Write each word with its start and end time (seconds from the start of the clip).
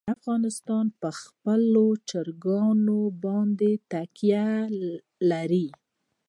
افغانستان 0.15 0.85
په 1.01 1.09
خپلو 1.21 1.85
چرګانو 2.09 2.99
باندې 3.23 3.71
تکیه 3.91 4.49
لري. 5.29 5.67